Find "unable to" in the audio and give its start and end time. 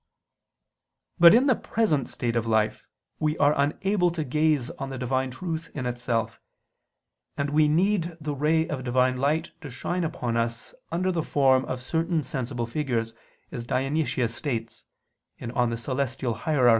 3.55-4.23